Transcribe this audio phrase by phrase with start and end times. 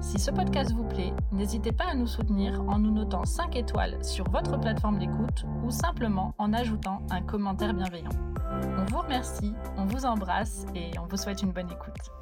[0.00, 4.04] Si ce podcast vous plaît, n'hésitez pas à nous soutenir en nous notant 5 étoiles
[4.04, 8.10] sur votre plateforme d'écoute ou simplement en ajoutant un commentaire bienveillant.
[8.78, 12.12] On vous remercie, on vous embrasse et on vous souhaite une bonne écoute.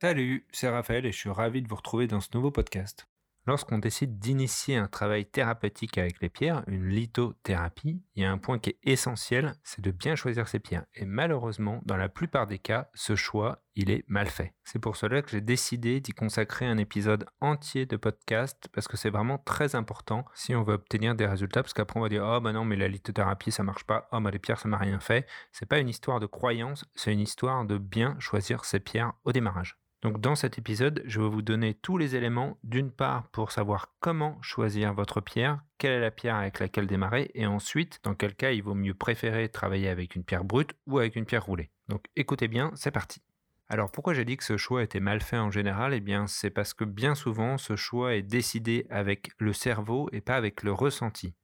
[0.00, 3.08] Salut, c'est Raphaël et je suis ravi de vous retrouver dans ce nouveau podcast.
[3.48, 8.36] Lorsqu'on décide d'initier un travail thérapeutique avec les pierres, une lithothérapie, il y a un
[8.36, 10.84] point qui est essentiel, c'est de bien choisir ses pierres.
[10.92, 14.52] Et malheureusement, dans la plupart des cas, ce choix, il est mal fait.
[14.64, 18.98] C'est pour cela que j'ai décidé d'y consacrer un épisode entier de podcast parce que
[18.98, 22.28] c'est vraiment très important si on veut obtenir des résultats parce qu'après on va dire
[22.30, 24.76] oh bah non mais la lithothérapie ça marche pas, oh bah les pierres ça m'a
[24.76, 25.26] rien fait.
[25.52, 29.32] C'est pas une histoire de croyance, c'est une histoire de bien choisir ses pierres au
[29.32, 29.78] démarrage.
[30.02, 33.94] Donc dans cet épisode, je vais vous donner tous les éléments, d'une part pour savoir
[33.98, 38.36] comment choisir votre pierre, quelle est la pierre avec laquelle démarrer, et ensuite dans quel
[38.36, 41.70] cas il vaut mieux préférer travailler avec une pierre brute ou avec une pierre roulée.
[41.88, 43.22] Donc écoutez bien, c'est parti.
[43.68, 45.92] Alors pourquoi j'ai dit que ce choix était mal fait en général?
[45.92, 50.20] Eh bien c'est parce que bien souvent ce choix est décidé avec le cerveau et
[50.20, 51.34] pas avec le ressenti.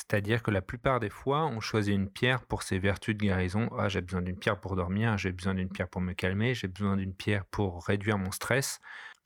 [0.00, 3.68] C'est-à-dire que la plupart des fois, on choisit une pierre pour ses vertus de guérison.
[3.78, 6.68] Ah, j'ai besoin d'une pierre pour dormir, j'ai besoin d'une pierre pour me calmer, j'ai
[6.68, 8.80] besoin d'une pierre pour réduire mon stress.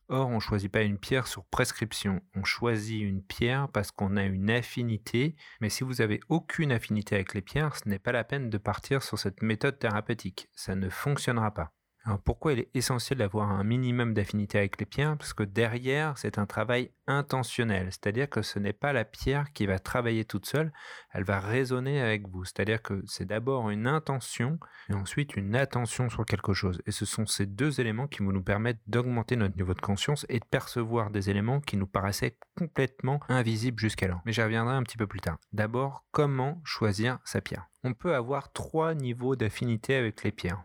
[0.08, 2.20] Or, on ne choisit pas une pierre sur prescription.
[2.34, 5.36] On choisit une pierre parce qu'on a une affinité.
[5.60, 8.58] Mais si vous avez aucune affinité avec les pierres, ce n'est pas la peine de
[8.58, 10.48] partir sur cette méthode thérapeutique.
[10.56, 11.72] Ça ne fonctionnera pas.
[12.06, 15.16] Alors pourquoi il est essentiel d'avoir un minimum d'affinité avec les pierres?
[15.16, 17.86] Parce que derrière, c'est un travail intentionnel.
[17.90, 20.70] C'est-à-dire que ce n'est pas la pierre qui va travailler toute seule,
[21.12, 22.44] elle va résonner avec vous.
[22.44, 24.58] C'est-à-dire que c'est d'abord une intention
[24.90, 26.82] et ensuite une attention sur quelque chose.
[26.86, 30.26] Et ce sont ces deux éléments qui vont nous permettre d'augmenter notre niveau de conscience
[30.28, 34.20] et de percevoir des éléments qui nous paraissaient complètement invisibles jusqu'alors.
[34.26, 35.38] Mais j'y reviendrai un petit peu plus tard.
[35.54, 37.66] D'abord, comment choisir sa pierre?
[37.82, 40.64] On peut avoir trois niveaux d'affinité avec les pierres.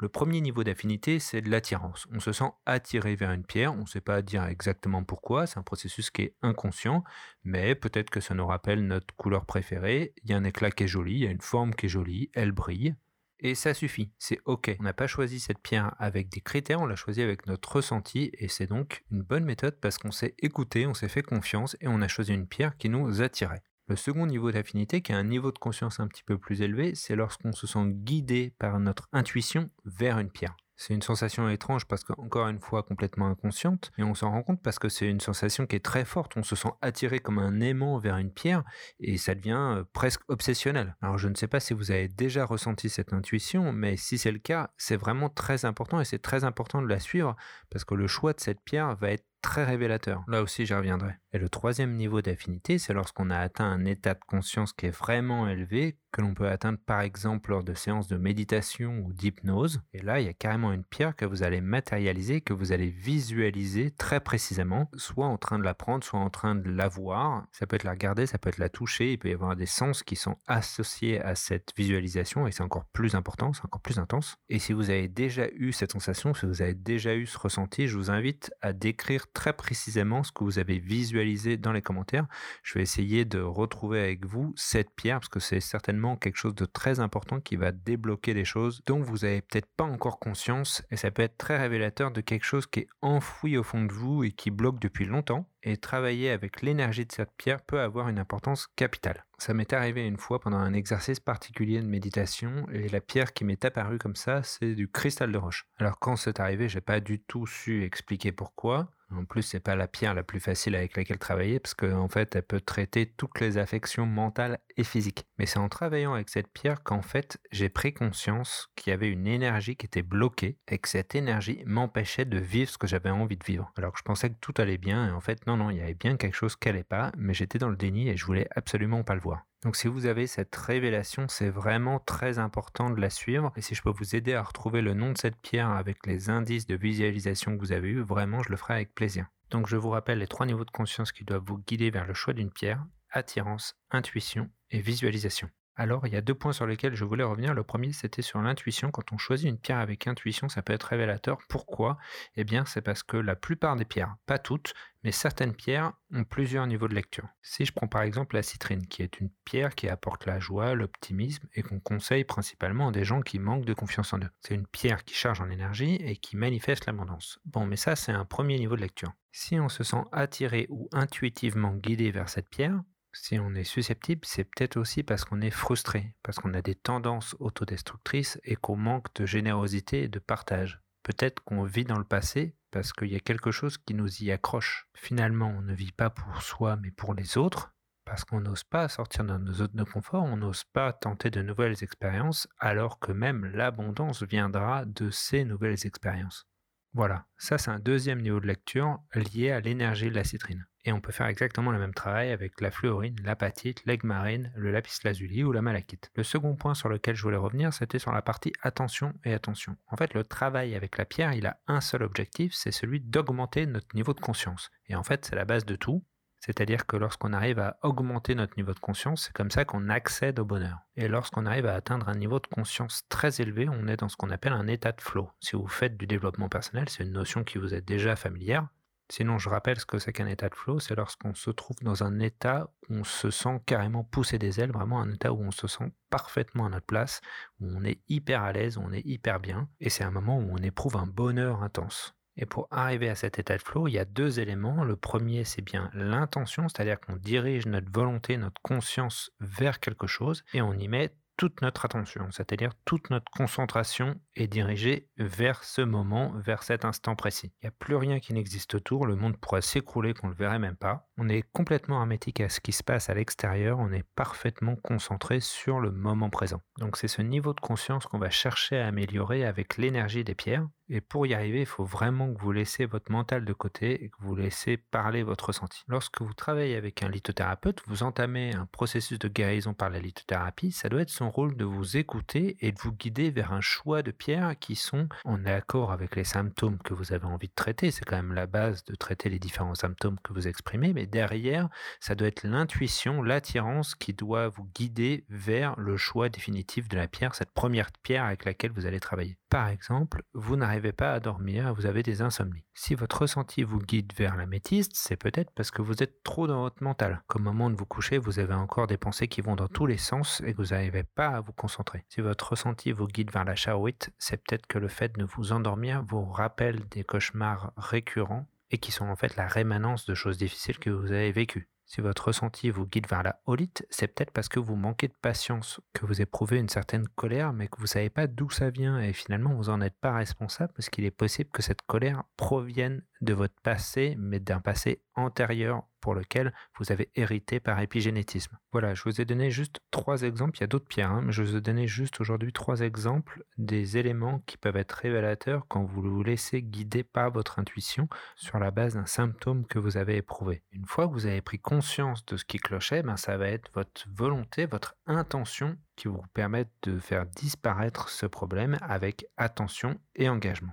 [0.00, 2.08] Le premier niveau d'affinité, c'est de l'attirance.
[2.10, 5.58] On se sent attiré vers une pierre, on ne sait pas dire exactement pourquoi, c'est
[5.58, 7.04] un processus qui est inconscient,
[7.44, 10.84] mais peut-être que ça nous rappelle notre couleur préférée, il y a un éclat qui
[10.84, 12.94] est joli, il y a une forme qui est jolie, elle brille,
[13.40, 14.74] et ça suffit, c'est ok.
[14.80, 18.30] On n'a pas choisi cette pierre avec des critères, on l'a choisi avec notre ressenti,
[18.38, 21.88] et c'est donc une bonne méthode parce qu'on s'est écouté, on s'est fait confiance, et
[21.88, 23.62] on a choisi une pierre qui nous attirait.
[23.90, 26.94] Le second niveau d'affinité, qui est un niveau de conscience un petit peu plus élevé,
[26.94, 30.56] c'est lorsqu'on se sent guidé par notre intuition vers une pierre.
[30.76, 34.62] C'est une sensation étrange parce qu'encore une fois complètement inconsciente, et on s'en rend compte
[34.62, 36.36] parce que c'est une sensation qui est très forte.
[36.36, 38.62] On se sent attiré comme un aimant vers une pierre
[39.00, 40.94] et ça devient euh, presque obsessionnel.
[41.02, 44.30] Alors je ne sais pas si vous avez déjà ressenti cette intuition, mais si c'est
[44.30, 47.34] le cas, c'est vraiment très important et c'est très important de la suivre
[47.70, 50.24] parce que le choix de cette pierre va être très révélateur.
[50.28, 51.14] Là aussi, j'y reviendrai.
[51.32, 54.96] Et le troisième niveau d'affinité, c'est lorsqu'on a atteint un état de conscience qui est
[54.96, 59.80] vraiment élevé, que l'on peut atteindre par exemple lors de séances de méditation ou d'hypnose.
[59.92, 62.88] Et là, il y a carrément une pierre que vous allez matérialiser, que vous allez
[62.88, 67.46] visualiser très précisément, soit en train de la prendre, soit en train de la voir.
[67.52, 69.66] Ça peut être la regarder, ça peut être la toucher, il peut y avoir des
[69.66, 74.00] sens qui sont associés à cette visualisation et c'est encore plus important, c'est encore plus
[74.00, 74.36] intense.
[74.48, 77.86] Et si vous avez déjà eu cette sensation, si vous avez déjà eu ce ressenti,
[77.86, 82.26] je vous invite à décrire très précisément ce que vous avez visualisé dans les commentaires.
[82.62, 86.54] Je vais essayer de retrouver avec vous cette pierre parce que c'est certainement quelque chose
[86.54, 90.82] de très important qui va débloquer des choses dont vous avez peut-être pas encore conscience
[90.90, 93.92] et ça peut être très révélateur de quelque chose qui est enfoui au fond de
[93.92, 98.08] vous et qui bloque depuis longtemps et travailler avec l'énergie de cette pierre peut avoir
[98.08, 99.24] une importance capitale.
[99.38, 103.44] Ça m'est arrivé une fois pendant un exercice particulier de méditation et la pierre qui
[103.44, 105.66] m'est apparue comme ça, c'est du cristal de roche.
[105.78, 108.90] Alors quand c'est arrivé, j'ai pas du tout su expliquer pourquoi.
[109.12, 112.08] En plus, c'est pas la pierre la plus facile avec laquelle travailler parce qu'en en
[112.08, 115.26] fait, elle peut traiter toutes les affections mentales et physiques.
[115.38, 119.08] Mais c'est en travaillant avec cette pierre qu'en fait, j'ai pris conscience qu'il y avait
[119.08, 123.10] une énergie qui était bloquée et que cette énergie m'empêchait de vivre ce que j'avais
[123.10, 123.72] envie de vivre.
[123.76, 125.80] Alors que je pensais que tout allait bien et en fait, non, non, il y
[125.80, 128.48] avait bien quelque chose qui allait pas, mais j'étais dans le déni et je voulais
[128.54, 129.44] absolument pas le voir.
[129.62, 133.52] Donc si vous avez cette révélation, c'est vraiment très important de la suivre.
[133.56, 136.30] Et si je peux vous aider à retrouver le nom de cette pierre avec les
[136.30, 139.26] indices de visualisation que vous avez eus, vraiment, je le ferai avec plaisir.
[139.50, 142.14] Donc je vous rappelle les trois niveaux de conscience qui doivent vous guider vers le
[142.14, 145.50] choix d'une pierre, attirance, intuition et visualisation.
[145.76, 147.54] Alors, il y a deux points sur lesquels je voulais revenir.
[147.54, 148.90] Le premier, c'était sur l'intuition.
[148.90, 151.38] Quand on choisit une pierre avec intuition, ça peut être révélateur.
[151.48, 151.96] Pourquoi?
[152.36, 156.24] Eh bien, c'est parce que la plupart des pierres, pas toutes, mais certaines pierres ont
[156.24, 157.28] plusieurs niveaux de lecture.
[157.40, 160.74] Si je prends par exemple la citrine, qui est une pierre qui apporte la joie,
[160.74, 164.30] l'optimisme et qu'on conseille principalement à des gens qui manquent de confiance en eux.
[164.40, 167.38] C'est une pierre qui charge en énergie et qui manifeste l'abondance.
[167.46, 169.12] Bon, mais ça, c'est un premier niveau de lecture.
[169.32, 174.22] Si on se sent attiré ou intuitivement guidé vers cette pierre, si on est susceptible,
[174.24, 178.76] c'est peut-être aussi parce qu'on est frustré, parce qu'on a des tendances autodestructrices et qu'on
[178.76, 180.80] manque de générosité et de partage.
[181.02, 184.30] Peut-être qu'on vit dans le passé parce qu'il y a quelque chose qui nous y
[184.30, 184.86] accroche.
[184.94, 187.74] Finalement, on ne vit pas pour soi mais pour les autres,
[188.04, 191.42] parce qu'on n'ose pas sortir de nos zones de confort, on n'ose pas tenter de
[191.42, 196.46] nouvelles expériences, alors que même l'abondance viendra de ces nouvelles expériences.
[196.92, 200.66] Voilà, ça c'est un deuxième niveau de lecture lié à l'énergie de la citrine.
[200.84, 204.72] Et on peut faire exactement le même travail avec la fluorine, l'apatite, l'aigle marine, le
[204.72, 206.10] lapis lazuli ou la malachite.
[206.14, 209.76] Le second point sur lequel je voulais revenir, c'était sur la partie attention et attention.
[209.88, 213.66] En fait, le travail avec la pierre, il a un seul objectif, c'est celui d'augmenter
[213.66, 214.70] notre niveau de conscience.
[214.86, 216.02] Et en fait, c'est la base de tout.
[216.40, 220.38] C'est-à-dire que lorsqu'on arrive à augmenter notre niveau de conscience, c'est comme ça qu'on accède
[220.38, 220.78] au bonheur.
[220.96, 224.16] Et lorsqu'on arrive à atteindre un niveau de conscience très élevé, on est dans ce
[224.16, 225.30] qu'on appelle un état de flow.
[225.40, 228.68] Si vous faites du développement personnel, c'est une notion qui vous est déjà familière.
[229.10, 232.04] Sinon, je rappelle ce que c'est qu'un état de flow, c'est lorsqu'on se trouve dans
[232.04, 235.50] un état où on se sent carrément pousser des ailes, vraiment un état où on
[235.50, 237.20] se sent parfaitement à notre place,
[237.58, 240.38] où on est hyper à l'aise, où on est hyper bien, et c'est un moment
[240.38, 242.14] où on éprouve un bonheur intense.
[242.36, 244.84] Et pour arriver à cet état de flow, il y a deux éléments.
[244.84, 250.44] Le premier, c'est bien l'intention, c'est-à-dire qu'on dirige notre volonté, notre conscience vers quelque chose,
[250.52, 255.80] et on y met toute notre attention, c'est-à-dire toute notre concentration est dirigée vers ce
[255.80, 257.50] moment, vers cet instant précis.
[257.62, 260.36] Il n'y a plus rien qui n'existe autour, le monde pourrait s'écrouler qu'on ne le
[260.36, 261.08] verrait même pas.
[261.22, 265.40] On est complètement hermétique à ce qui se passe à l'extérieur, on est parfaitement concentré
[265.40, 266.62] sur le moment présent.
[266.78, 270.66] Donc c'est ce niveau de conscience qu'on va chercher à améliorer avec l'énergie des pierres.
[270.92, 274.08] Et pour y arriver, il faut vraiment que vous laissez votre mental de côté et
[274.08, 275.84] que vous laissez parler votre ressenti.
[275.86, 280.72] Lorsque vous travaillez avec un lithothérapeute, vous entamez un processus de guérison par la lithothérapie,
[280.72, 284.02] ça doit être son rôle de vous écouter et de vous guider vers un choix
[284.02, 287.92] de pierres qui sont en accord avec les symptômes que vous avez envie de traiter.
[287.92, 291.68] C'est quand même la base de traiter les différents symptômes que vous exprimez, mais derrière,
[292.00, 297.08] ça doit être l'intuition, l'attirance qui doit vous guider vers le choix définitif de la
[297.08, 299.36] pierre, cette première pierre avec laquelle vous allez travailler.
[299.48, 302.64] Par exemple, vous n'arrivez pas à dormir, vous avez des insomnies.
[302.72, 306.46] Si votre ressenti vous guide vers la métiste, c'est peut-être parce que vous êtes trop
[306.46, 307.22] dans votre mental.
[307.26, 309.86] Comme au moment de vous coucher, vous avez encore des pensées qui vont dans tous
[309.86, 312.04] les sens et vous n'arrivez pas à vous concentrer.
[312.08, 315.52] Si votre ressenti vous guide vers la charouite, c'est peut-être que le fait de vous
[315.52, 320.38] endormir vous rappelle des cauchemars récurrents et qui sont en fait la rémanence de choses
[320.38, 321.68] difficiles que vous avez vécues.
[321.86, 325.16] Si votre ressenti vous guide vers la holite, c'est peut-être parce que vous manquez de
[325.20, 328.70] patience, que vous éprouvez une certaine colère, mais que vous ne savez pas d'où ça
[328.70, 332.22] vient et finalement vous n'en êtes pas responsable parce qu'il est possible que cette colère
[332.36, 338.56] provienne de votre passé, mais d'un passé antérieur pour lequel vous avez hérité par épigénétisme.
[338.72, 341.32] Voilà, je vous ai donné juste trois exemples, il y a d'autres pierres, hein, mais
[341.32, 345.84] je vous ai donné juste aujourd'hui trois exemples des éléments qui peuvent être révélateurs quand
[345.84, 350.16] vous vous laissez guider par votre intuition sur la base d'un symptôme que vous avez
[350.16, 350.62] éprouvé.
[350.72, 353.70] Une fois que vous avez pris conscience de ce qui clochait, ben ça va être
[353.74, 360.30] votre volonté, votre intention qui vous permettent de faire disparaître ce problème avec attention et
[360.30, 360.72] engagement.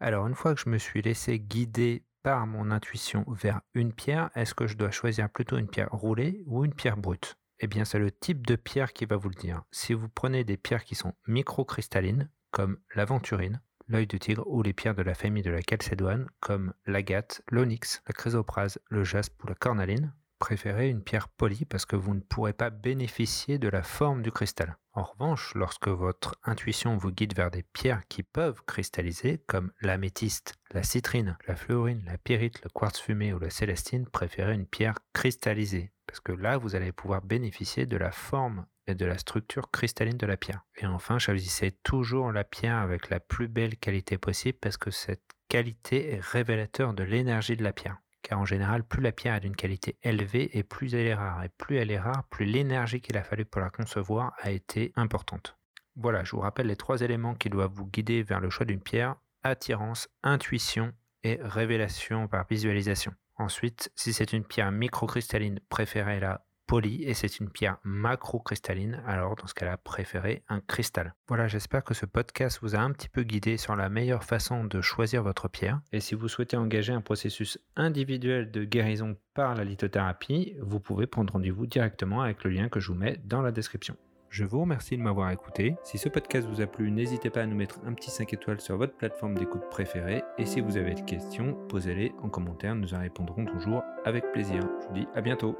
[0.00, 4.30] Alors une fois que je me suis laissé guider par mon intuition vers une pierre,
[4.36, 7.36] est-ce que je dois choisir plutôt une pierre roulée ou une pierre brute?
[7.58, 9.62] Eh bien c'est le type de pierre qui va vous le dire.
[9.72, 14.72] Si vous prenez des pierres qui sont microcristallines, comme l'aventurine, l'œil de tigre ou les
[14.72, 19.48] pierres de la famille de la calcédoine, comme l'agate, l'onyx, la chrysoprase, le jaspe ou
[19.48, 23.82] la cornaline, préférez une pierre polie parce que vous ne pourrez pas bénéficier de la
[23.82, 24.76] forme du cristal.
[24.92, 30.54] En revanche, lorsque votre intuition vous guide vers des pierres qui peuvent cristalliser, comme l'améthyste,
[30.72, 34.98] la citrine, la fluorine, la pyrite, le quartz fumé ou la célestine, préférez une pierre
[35.12, 39.70] cristallisée parce que là, vous allez pouvoir bénéficier de la forme et de la structure
[39.70, 40.64] cristalline de la pierre.
[40.76, 45.34] Et enfin, choisissez toujours la pierre avec la plus belle qualité possible parce que cette
[45.48, 49.40] qualité est révélateur de l'énergie de la pierre car en général, plus la pierre est
[49.40, 51.42] d'une qualité élevée et plus elle est rare.
[51.44, 54.92] Et plus elle est rare, plus l'énergie qu'il a fallu pour la concevoir a été
[54.96, 55.56] importante.
[55.96, 58.82] Voilà, je vous rappelle les trois éléments qui doivent vous guider vers le choix d'une
[58.82, 60.92] pierre, attirance, intuition
[61.24, 63.14] et révélation par visualisation.
[63.36, 69.46] Ensuite, si c'est une pierre microcristalline, préférez-la polie et c'est une pierre macrocristalline, alors dans
[69.46, 71.14] ce cas-là, préférez un cristal.
[71.26, 74.64] Voilà, j'espère que ce podcast vous a un petit peu guidé sur la meilleure façon
[74.64, 75.80] de choisir votre pierre.
[75.92, 81.06] Et si vous souhaitez engager un processus individuel de guérison par la lithothérapie, vous pouvez
[81.06, 83.96] prendre rendez-vous directement avec le lien que je vous mets dans la description.
[84.28, 85.76] Je vous remercie de m'avoir écouté.
[85.84, 88.60] Si ce podcast vous a plu, n'hésitez pas à nous mettre un petit 5 étoiles
[88.60, 90.22] sur votre plateforme d'écoute préférée.
[90.36, 94.60] Et si vous avez des questions, posez-les en commentaire, nous en répondrons toujours avec plaisir.
[94.82, 95.58] Je vous dis à bientôt.